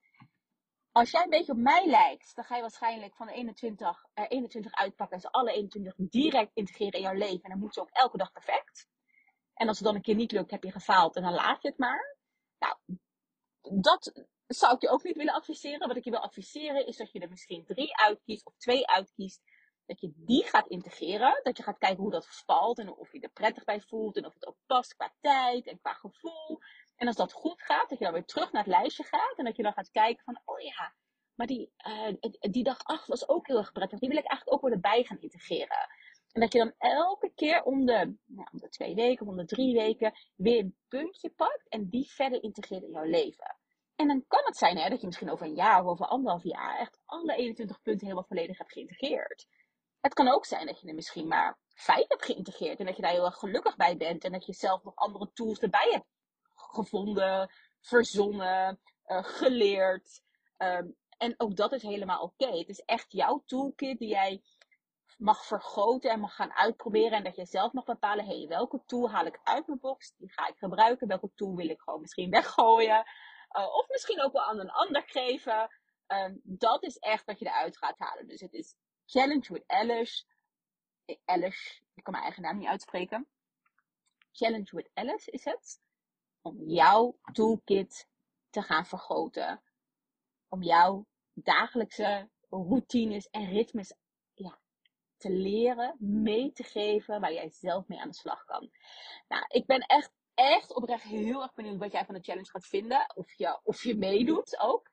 [0.96, 4.28] Als jij een beetje op mij lijkt, dan ga je waarschijnlijk van de 21, er
[4.28, 7.44] 21 uitpakken en ze alle 21 direct integreren in jouw leven.
[7.44, 8.88] En dan moet je ook elke dag perfect.
[9.54, 11.68] En als het dan een keer niet lukt, heb je gefaald en dan laat je
[11.68, 12.18] het maar.
[12.60, 12.76] Nou,
[13.82, 15.88] dat zou ik je ook niet willen adviseren.
[15.88, 19.42] Wat ik je wil adviseren is dat je er misschien drie uitkiest of twee uitkiest.
[19.86, 21.40] Dat je die gaat integreren.
[21.44, 24.18] Dat je gaat kijken hoe dat valt en of je er prettig bij voelt.
[24.18, 26.60] En of het ook past qua tijd en qua gevoel.
[26.96, 29.38] En als dat goed gaat, dat je dan weer terug naar het lijstje gaat.
[29.38, 30.94] En dat je dan gaat kijken van, oh ja,
[31.36, 34.00] maar die, uh, die dag 8 was ook heel erg prettig.
[34.00, 35.88] Die wil ik eigenlijk ook weer erbij gaan integreren.
[36.32, 39.46] En dat je dan elke keer om de, nou, om de twee weken, om de
[39.46, 41.70] drie weken, weer een puntje pakt.
[41.70, 43.58] En die verder integreert in jouw leven.
[43.96, 46.44] En dan kan het zijn hè, dat je misschien over een jaar of over anderhalf
[46.44, 49.48] jaar echt alle 21 punten helemaal volledig hebt geïntegreerd.
[50.02, 53.02] Het kan ook zijn dat je er misschien maar vijf hebt geïntegreerd en dat je
[53.02, 56.06] daar heel erg gelukkig bij bent en dat je zelf nog andere tools erbij hebt
[56.76, 60.24] gevonden, verzonnen, uh, geleerd.
[60.58, 62.58] Um, en ook dat is helemaal oké.
[62.58, 64.44] Het is echt jouw toolkit die jij
[65.18, 67.12] mag vergroten en mag gaan uitproberen.
[67.12, 70.14] En dat je zelf mag bepalen, hey, welke tool haal ik uit mijn box?
[70.18, 71.08] Die ga ik gebruiken.
[71.08, 73.06] Welke tool wil ik gewoon misschien weggooien?
[73.58, 75.70] Uh, of misschien ook wel aan een ander geven.
[76.08, 78.28] Um, dat is echt wat je eruit gaat halen.
[78.28, 80.24] Dus het is Challenge with Alice.
[81.26, 83.28] Alice, ik kan mijn eigen naam niet uitspreken.
[84.32, 85.80] Challenge with Alice is het
[86.46, 88.08] om jouw toolkit
[88.50, 89.62] te gaan vergroten.
[90.48, 93.94] Om jouw dagelijkse routines en ritmes
[94.34, 94.60] ja,
[95.18, 98.72] te leren, mee te geven, waar jij zelf mee aan de slag kan.
[99.28, 102.68] Nou, ik ben echt, echt oprecht heel erg benieuwd wat jij van de challenge gaat
[102.68, 103.12] vinden.
[103.16, 104.90] Of je, of je meedoet ook.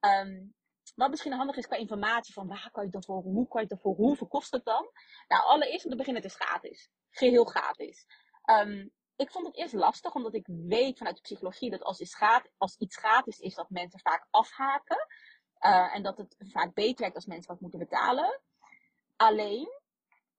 [0.00, 0.54] Um,
[0.94, 3.76] wat misschien handig is qua informatie van waar kan je ervoor, hoe kan je het
[3.76, 4.90] ervoor, hoeveel kost het dan?
[5.28, 6.90] Nou, allereerst om te beginnen, het is gratis.
[7.10, 8.06] Geheel gratis.
[8.44, 12.14] Um, ik vond het eerst lastig, omdat ik weet vanuit de psychologie dat als iets,
[12.14, 15.06] gaat, als iets gratis is, dat mensen vaak afhaken.
[15.60, 18.40] Uh, en dat het vaak beter werkt als mensen wat moeten betalen.
[19.16, 19.68] Alleen,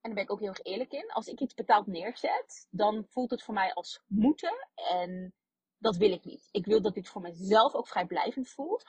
[0.00, 3.30] daar ben ik ook heel erg eerlijk in, als ik iets betaald neerzet, dan voelt
[3.30, 4.68] het voor mij als moeten.
[4.74, 5.34] En
[5.78, 6.48] dat wil ik niet.
[6.50, 8.84] Ik wil dat dit voor mezelf ook vrijblijvend voelt.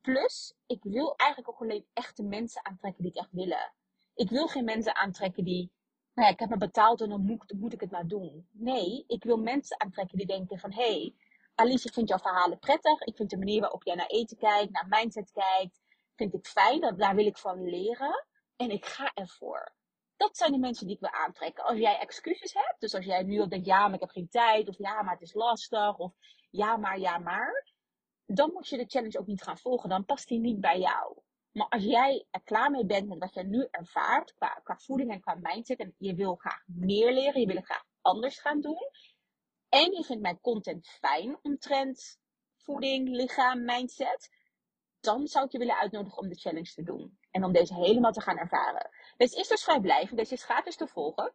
[0.00, 3.72] Plus, ik wil eigenlijk ook alleen echte mensen aantrekken die het echt willen.
[4.14, 5.72] Ik wil geen mensen aantrekken die
[6.14, 8.48] nou ja, ik heb me betaald en dan moet, moet ik het maar doen.
[8.52, 11.14] Nee, ik wil mensen aantrekken die denken van, hé, hey,
[11.54, 13.00] Alice, ik vind jouw verhalen prettig.
[13.00, 15.80] Ik vind de manier waarop jij naar eten kijkt, naar mindset kijkt,
[16.14, 16.96] vind ik fijn.
[16.96, 18.26] Daar wil ik van leren.
[18.56, 19.74] En ik ga ervoor.
[20.16, 21.64] Dat zijn de mensen die ik wil aantrekken.
[21.64, 24.28] Als jij excuses hebt, dus als jij nu al denkt, ja, maar ik heb geen
[24.28, 26.12] tijd, of ja, maar het is lastig, of
[26.50, 27.72] ja, maar, ja, maar,
[28.26, 29.88] dan moet je de challenge ook niet gaan volgen.
[29.88, 31.16] Dan past die niet bij jou.
[31.52, 35.20] Maar als jij er klaar mee bent met wat je nu ervaart, qua, voeding en
[35.20, 38.90] qua mindset, en je wil graag meer leren, je wil graag anders gaan doen,
[39.68, 42.18] en je vindt mijn content fijn omtrent
[42.56, 44.30] voeding, lichaam, mindset,
[45.00, 47.18] dan zou ik je willen uitnodigen om de challenge te doen.
[47.30, 48.90] En om deze helemaal te gaan ervaren.
[49.16, 50.18] Deze is dus vrijblijvend.
[50.18, 51.34] Deze is gratis te volgen.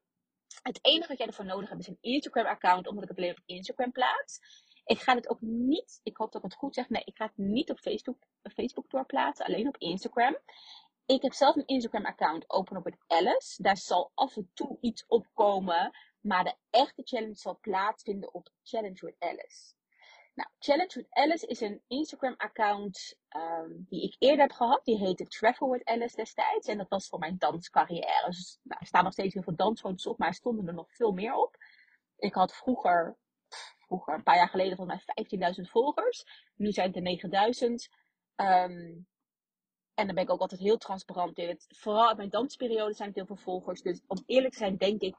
[0.61, 2.87] Het enige wat jij ervoor nodig hebt is een Instagram account.
[2.87, 4.39] Omdat ik het alleen op Instagram plaats.
[4.85, 6.89] Ik ga het ook niet, ik hoop dat ik het goed zeg.
[6.89, 9.45] Nee, ik ga het niet op Facebook, Facebook doorplaatsen.
[9.45, 10.37] Alleen op Instagram.
[11.05, 13.61] Ik heb zelf een Instagram account open op het Alice.
[13.61, 15.91] Daar zal af en toe iets opkomen.
[16.21, 19.73] Maar de echte challenge zal plaatsvinden op Challenge with Alice.
[20.35, 24.85] Nou, Challenge with Alice is een Instagram-account um, die ik eerder heb gehad.
[24.85, 26.67] Die heette Travel with Alice destijds.
[26.67, 28.25] En dat was voor mijn danscarrière.
[28.25, 30.95] Dus, nou, er staan nog steeds heel veel dansfoto's op, maar er stonden er nog
[30.95, 31.57] veel meer op.
[32.17, 33.17] Ik had vroeger,
[33.85, 36.23] vroeger een paar jaar geleden, volgens mij 15.000 volgers.
[36.55, 37.93] Nu zijn het er 9.000.
[38.35, 39.07] Um,
[39.95, 41.47] en dan ben ik ook altijd heel transparant in.
[41.47, 43.81] Het, vooral in mijn dansperiode zijn het heel veel volgers.
[43.81, 45.15] Dus om eerlijk te zijn, denk ik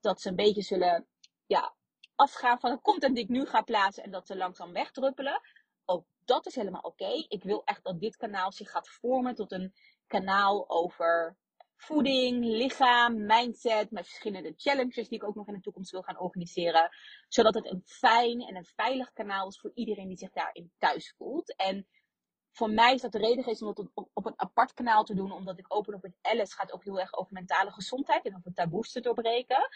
[0.00, 1.06] dat ze een beetje zullen
[1.46, 1.74] ja,
[2.14, 5.40] afgaan van de content die ik nu ga plaatsen en dat ze langzaam wegdruppelen.
[5.84, 7.24] Ook dat is helemaal oké.
[7.28, 9.74] Ik wil echt dat dit kanaal zich gaat vormen tot een
[10.06, 11.36] kanaal over
[11.78, 16.18] voeding, lichaam, mindset, met verschillende challenges die ik ook nog in de toekomst wil gaan
[16.18, 16.90] organiseren.
[17.28, 21.14] Zodat het een fijn en een veilig kanaal is voor iedereen die zich daarin thuis
[21.16, 21.56] voelt.
[21.56, 21.86] En
[22.52, 25.32] voor mij is dat de reden geweest om het op, een apart kanaal te doen.
[25.32, 28.52] Omdat ik open op het Alice gaat ook heel erg over mentale gezondheid en over
[28.52, 29.68] taboes te doorbreken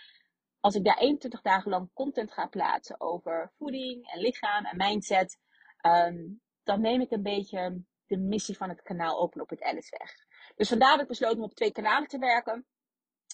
[0.62, 5.38] als ik daar 21 dagen lang content ga plaatsen over voeding en lichaam en mindset,
[5.76, 6.18] ehm,
[6.62, 10.14] dan neem ik een beetje de missie van het kanaal Open op het Alice weg.
[10.56, 12.66] Dus vandaar heb ik besloten om op twee kanalen te werken.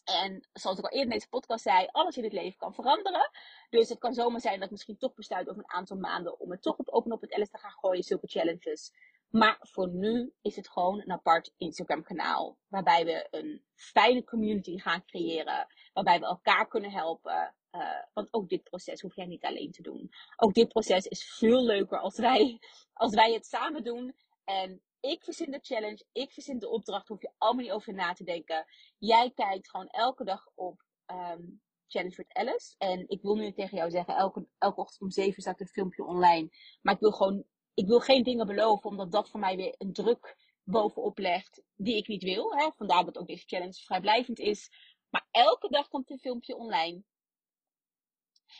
[0.04, 3.30] En zoals ik al eerder in deze podcast zei, alles in het leven kan veranderen.
[3.70, 6.50] Dus het kan zomaar zijn dat ik misschien toch besluit over een aantal maanden om
[6.50, 8.92] het toch op Open op het Alice te gaan gooien, zulke challenges.
[9.30, 12.58] Maar voor nu is het gewoon een apart Instagram kanaal.
[12.68, 15.66] Waarbij we een fijne community gaan creëren.
[15.92, 17.54] Waarbij we elkaar kunnen helpen.
[17.72, 20.10] Uh, want ook dit proces hoef jij niet alleen te doen.
[20.36, 22.58] Ook dit proces is veel leuker als wij,
[22.92, 24.16] als wij het samen doen.
[24.44, 28.12] En ik verzin de challenge, ik verzin de opdracht, hoef je allemaal niet over na
[28.12, 28.66] te denken.
[28.98, 32.74] Jij kijkt gewoon elke dag op um, Challenge with Alice.
[32.78, 36.04] En ik wil nu tegen jou zeggen, elke, elke ochtend om 7 staat een filmpje
[36.04, 36.48] online.
[36.82, 37.44] Maar ik wil gewoon
[37.78, 41.96] ik wil geen dingen beloven, omdat dat voor mij weer een druk bovenop legt die
[41.96, 42.56] ik niet wil.
[42.56, 42.70] Hè?
[42.76, 44.70] Vandaar dat ook deze challenge vrijblijvend is.
[45.08, 47.02] Maar elke dag komt een filmpje online.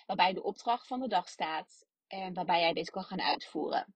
[0.07, 1.87] Waarbij de opdracht van de dag staat.
[2.07, 3.94] En waarbij jij deze kan gaan uitvoeren.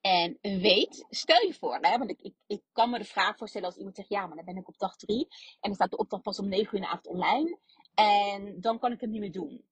[0.00, 3.76] En weet, stel je voor, hè, want ik, ik, kan me de vraag voorstellen als
[3.76, 5.28] iemand zegt, ja, maar dan ben ik op dag 3 en
[5.60, 7.58] dan staat de opdracht pas om 9 uur in de avond online
[7.94, 9.64] en dan kan ik het niet meer doen.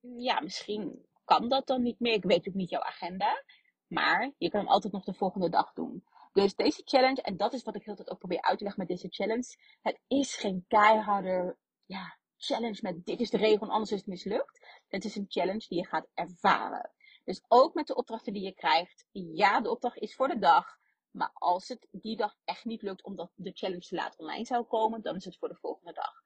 [0.00, 2.12] Ja, misschien kan dat dan niet meer.
[2.12, 3.44] Ik weet ook niet jouw agenda.
[3.86, 6.04] Maar je kan hem altijd nog de volgende dag doen.
[6.32, 8.96] Dus deze challenge, en dat is wat ik heel ook probeer uit te leggen met
[8.96, 9.56] deze challenge.
[9.82, 14.06] Het is geen keiharde ja, challenge met dit is de regel en anders is het
[14.06, 14.66] mislukt.
[14.88, 16.90] Het is een challenge die je gaat ervaren.
[17.26, 19.06] Dus ook met de opdrachten die je krijgt.
[19.12, 20.78] Ja, de opdracht is voor de dag.
[21.10, 24.64] Maar als het die dag echt niet lukt omdat de challenge te laat online zou
[24.64, 26.22] komen, dan is het voor de volgende dag.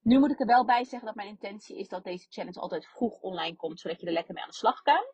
[0.00, 2.86] Nu moet ik er wel bij zeggen dat mijn intentie is dat deze challenge altijd
[2.86, 5.04] vroeg online komt, zodat je er lekker mee aan de slag kan.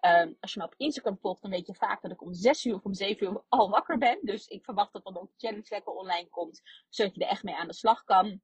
[0.00, 2.64] Um, als je me op Instagram volgt, dan weet je vaak dat ik om 6
[2.64, 4.18] uur of om 7 uur al wakker ben.
[4.22, 7.42] Dus ik verwacht dat dan ook de challenge lekker online komt, zodat je er echt
[7.42, 8.40] mee aan de slag kan.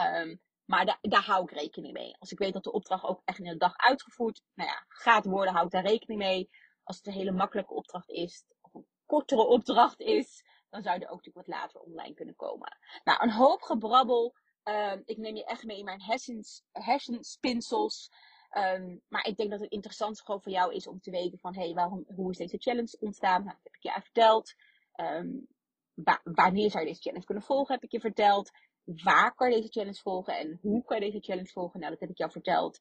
[0.00, 2.16] Um, maar da daar hou ik rekening mee.
[2.18, 5.24] Als ik weet dat de opdracht ook echt in de dag uitgevoerd nou ja, gaat
[5.24, 6.50] worden, hou ik daar rekening mee.
[6.82, 11.08] Als het een hele makkelijke opdracht is, of een kortere opdracht is, dan zou er
[11.08, 12.78] ook natuurlijk wat later online kunnen komen.
[13.04, 14.34] Nou, een hoop gebrabbel.
[14.64, 18.10] Um, ik neem je echt mee in mijn hersens, hersenspinsels.
[18.52, 21.54] Um, maar ik denk dat het interessant gewoon voor jou is om te weten van...
[21.54, 23.44] Hey, waarom, hoe is deze challenge ontstaan?
[23.44, 24.54] Nou, dat heb ik je verteld.
[24.96, 25.48] Um,
[26.24, 28.50] wanneer zou je deze challenge kunnen volgen, heb ik je verteld.
[28.86, 31.80] Waar kan je deze challenge volgen en hoe kan je deze challenge volgen?
[31.80, 32.80] Nou, dat heb ik jou verteld.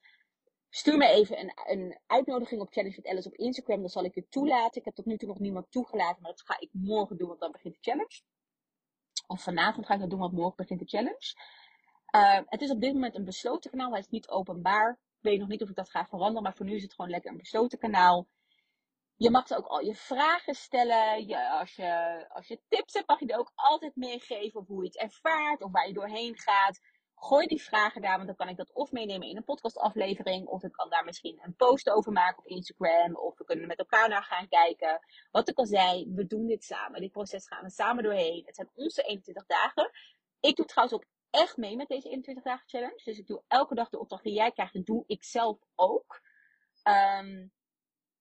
[0.70, 3.80] Stuur me even een, een uitnodiging op Challenge with Alice op Instagram.
[3.80, 4.80] Dan zal ik je toelaten.
[4.80, 7.40] Ik heb tot nu toe nog niemand toegelaten, maar dat ga ik morgen doen, want
[7.40, 8.22] dan begint de challenge.
[9.28, 11.34] Of vanavond ga ik dat doen, want morgen begint de challenge.
[12.16, 13.92] Uh, het is op dit moment een besloten kanaal.
[13.92, 14.92] Hij is niet openbaar.
[14.92, 16.44] Ik weet nog niet of ik dat ga veranderen.
[16.44, 18.28] Maar voor nu is het gewoon lekker een besloten kanaal.
[19.18, 21.28] Je mag ook al je vragen stellen.
[21.28, 24.60] Je, als, je, als je tips hebt, mag je er ook altijd meegeven.
[24.60, 25.62] Of hoe je het ervaart.
[25.62, 26.80] Of waar je doorheen gaat.
[27.16, 28.16] Gooi die vragen daar.
[28.16, 30.48] Want dan kan ik dat of meenemen in een podcastaflevering.
[30.48, 33.16] Of ik kan daar misschien een post over maken op Instagram.
[33.16, 35.00] Of we kunnen met elkaar naar gaan kijken.
[35.32, 37.02] Wat ik al zei, we doen dit samen.
[37.02, 38.46] Dit proces gaan we samen doorheen.
[38.46, 39.92] Het zijn onze 21 dagen.
[40.40, 43.02] Ik doe trouwens ook echt mee met deze 21 dagen challenge.
[43.04, 46.22] Dus ik doe elke dag de opdracht die jij krijgt, dat doe ik zelf ook.
[46.84, 47.52] Um,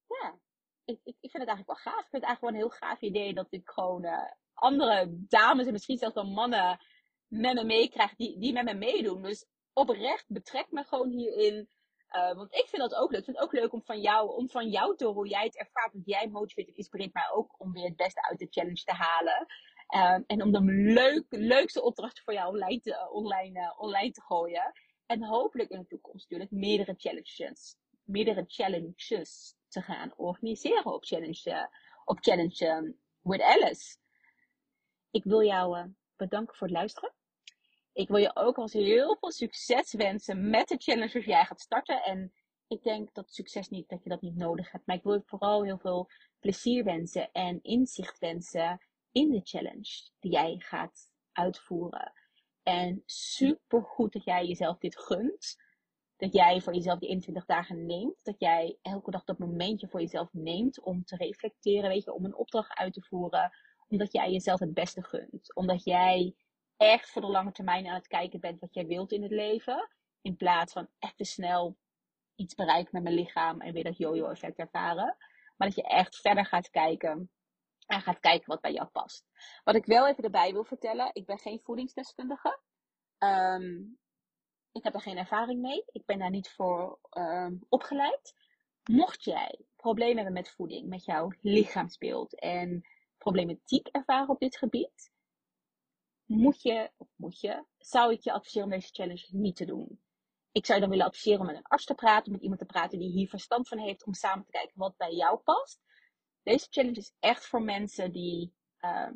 [0.06, 0.38] ja,
[0.84, 2.04] ik, vind het eigenlijk wel gaaf.
[2.04, 5.66] Ik vind het eigenlijk wel een heel gaaf idee dat ik gewoon uh, andere dames
[5.66, 6.78] en misschien zelfs wel mannen
[7.26, 9.22] met me meekrijg die, die met me meedoen.
[9.22, 11.68] Dus oprecht betrek me gewoon hierin.
[12.10, 13.18] Uh, want ik vind dat ook leuk.
[13.18, 15.44] Ik vind het ook leuk om van jou, om van jou te horen hoe jij
[15.44, 15.92] het ervaart.
[15.92, 18.92] Want jij motiveert en inspireert mij ook om weer het beste uit de challenge te
[18.92, 19.46] halen.
[19.94, 20.60] Uh, en om de
[20.92, 24.72] leuk, leukste opdrachten voor jou online te, online, online te gooien.
[25.06, 31.70] En hopelijk in de toekomst natuurlijk meerdere challenges, meerdere challenges te gaan organiseren op Challenge,
[32.04, 33.96] op challenge with Alice.
[35.10, 37.14] Ik wil jou bedanken voor het luisteren.
[37.92, 41.60] Ik wil je ook als heel veel succes wensen met de challenge als jij gaat
[41.60, 42.02] starten.
[42.02, 42.32] En
[42.68, 44.86] ik denk dat succes niet, dat je dat niet nodig hebt.
[44.86, 46.10] Maar ik wil je vooral heel veel
[46.40, 52.12] plezier wensen en inzicht wensen in de challenge die jij gaat uitvoeren.
[52.62, 55.56] En super goed dat jij jezelf dit gunt.
[56.16, 58.16] Dat jij voor jezelf die 21 dagen neemt.
[58.22, 61.88] Dat jij elke dag dat momentje voor jezelf neemt om te reflecteren.
[61.88, 63.52] Weet je, om een opdracht uit te voeren.
[63.88, 65.54] Omdat jij jezelf het beste gunt.
[65.54, 66.34] Omdat jij
[66.76, 69.90] echt voor de lange termijn aan het kijken bent wat jij wilt in het leven.
[70.22, 71.76] In plaats van echt te snel
[72.34, 75.16] iets bereiken met mijn lichaam en weer dat yo-yo effect ervaren.
[75.56, 77.30] Maar dat je echt verder gaat kijken
[77.86, 79.24] en gaat kijken wat bij jou past.
[79.64, 82.60] Wat ik wel even erbij wil vertellen, ik ben geen voedingsdeskundige.
[83.18, 83.98] Um,
[84.74, 85.84] ik heb er geen ervaring mee.
[85.86, 88.34] Ik ben daar niet voor um, opgeleid.
[88.84, 92.86] Mocht jij problemen hebben met voeding, met jouw lichaamsbeeld en
[93.18, 95.12] problematiek ervaren op dit gebied,
[96.24, 100.00] moet je, of moet je, zou ik je adviseren om deze challenge niet te doen.
[100.52, 102.66] Ik zou je dan willen adviseren om met een arts te praten, met iemand te
[102.66, 105.80] praten die hier verstand van heeft, om samen te kijken wat bij jou past.
[106.42, 109.10] Deze challenge is echt voor mensen die, uh,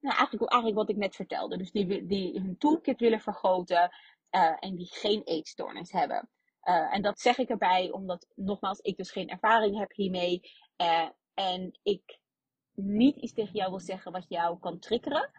[0.00, 3.90] nou eigenlijk, eigenlijk wat ik net vertelde, dus die, die hun toolkit willen vergroten
[4.30, 6.28] uh, en die geen eetstoornis hebben.
[6.64, 10.40] Uh, en dat zeg ik erbij omdat, nogmaals, ik dus geen ervaring heb hiermee.
[11.34, 12.18] en ik
[12.74, 15.30] niet iets tegen jou wil zeggen wat jou kan triggeren.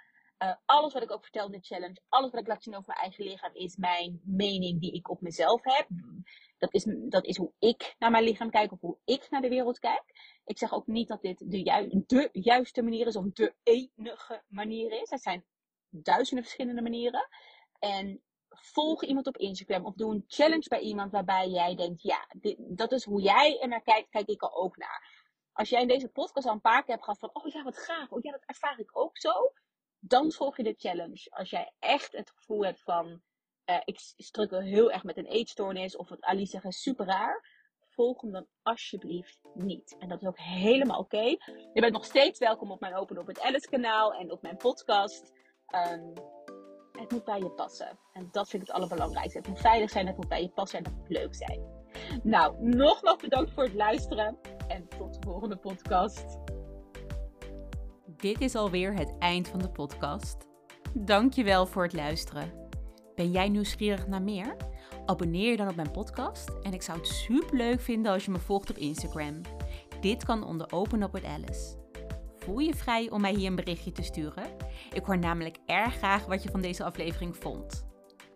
[0.65, 2.99] Alles wat ik ook vertel in de challenge, alles wat ik laat zien over mijn
[2.99, 5.87] eigen lichaam, is mijn mening die ik op mezelf heb.
[6.57, 9.49] Dat is, dat is hoe ik naar mijn lichaam kijk of hoe ik naar de
[9.49, 10.03] wereld kijk.
[10.45, 11.63] Ik zeg ook niet dat dit de,
[12.07, 15.11] de juiste manier is of de enige manier is.
[15.11, 15.45] Er zijn
[15.89, 17.27] duizenden verschillende manieren.
[17.79, 18.21] En
[18.55, 22.57] volg iemand op Instagram of doe een challenge bij iemand waarbij jij denkt, ja, dit,
[22.59, 25.19] dat is hoe jij er naar kijkt, kijk ik er ook naar.
[25.53, 27.77] Als jij in deze podcast al een paar keer hebt gehad van, oh ja, wat
[27.77, 29.51] gaaf, oh ja, dat ervaar ik ook zo
[30.01, 31.27] dan volg je de challenge.
[31.29, 33.21] Als jij echt het gevoel hebt van,
[33.65, 37.59] uh, ik struggle heel erg met een eetstoornis of wat Alice zegt super raar,
[37.89, 39.95] volg hem dan alsjeblieft niet.
[39.99, 41.23] En dat is ook helemaal oké.
[41.73, 44.57] Je bent nog steeds welkom op mijn Open op het Alice kanaal en op mijn
[44.57, 45.31] podcast.
[45.91, 46.13] Um,
[47.01, 47.97] het moet bij je passen.
[48.13, 49.37] En dat vind ik het allerbelangrijkste.
[49.37, 51.61] Het moet veilig zijn, het moet bij je passen en het moet leuk zijn.
[52.23, 54.37] Nou, nogmaals bedankt voor het luisteren
[54.67, 56.25] en tot de volgende podcast.
[58.05, 60.37] Dit is alweer het eind van de podcast.
[60.93, 62.69] Dankjewel voor het luisteren.
[63.15, 64.55] Ben jij nieuwsgierig naar meer?
[65.05, 68.31] Abonneer je dan op mijn podcast en ik zou het super leuk vinden als je
[68.31, 69.41] me volgt op Instagram.
[70.01, 71.77] Dit kan onder Open Up with Alice.
[72.35, 74.60] Voel je vrij om mij hier een berichtje te sturen?
[74.93, 77.85] Ik hoor namelijk erg graag wat je van deze aflevering vond.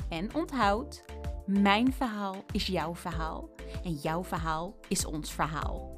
[0.09, 1.05] En onthoud,
[1.45, 3.49] mijn verhaal is jouw verhaal
[3.83, 5.94] en jouw verhaal is ons verhaal.